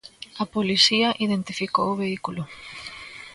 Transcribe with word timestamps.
A 0.43 0.45
policía 0.55 1.09
identificou 1.25 1.87
o 1.91 1.99
vehículo. 2.03 2.41